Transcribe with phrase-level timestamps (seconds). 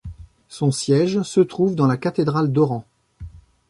[0.49, 2.85] Son siège se trouve dans la Cathédrale d'Orán.